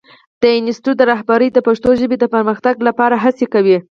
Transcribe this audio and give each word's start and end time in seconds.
د 0.41 0.43
انسټیټوت 0.59 0.99
رهبري 1.11 1.47
د 1.51 1.57
پښتو 1.67 1.89
ژبې 1.99 2.17
د 2.19 2.25
پرمختګ 2.33 2.75
لپاره 2.87 3.15
هڅې 3.23 3.45
کوي. 3.53 3.77